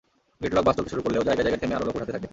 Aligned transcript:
Gate lock 0.43 0.63
বাস 0.65 0.75
চলতে 0.77 0.91
শুরু 0.93 1.01
করলেও 1.05 1.27
জায়গায় 1.27 1.45
জায়গায় 1.45 1.61
থেমে 1.61 1.75
আরও 1.77 1.85
লোক 1.87 1.95
ওঠাতে 1.95 2.13
থাকে। 2.15 2.27